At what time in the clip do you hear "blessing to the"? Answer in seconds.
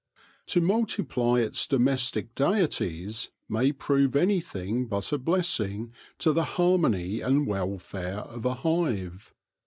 5.19-6.43